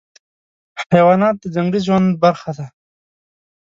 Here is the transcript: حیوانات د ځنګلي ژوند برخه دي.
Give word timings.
حیوانات 0.91 1.35
د 1.39 1.45
ځنګلي 1.55 1.81
ژوند 1.85 2.07
برخه 2.23 2.51
دي. 2.57 2.67